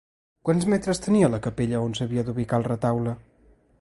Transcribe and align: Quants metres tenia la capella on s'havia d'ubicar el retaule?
Quants 0.47 0.63
metres 0.73 1.01
tenia 1.03 1.29
la 1.33 1.41
capella 1.47 1.83
on 1.89 1.93
s'havia 1.99 2.25
d'ubicar 2.31 2.61
el 2.63 2.67
retaule? 2.73 3.15